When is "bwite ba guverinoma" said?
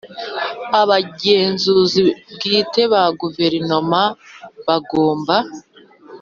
2.33-4.01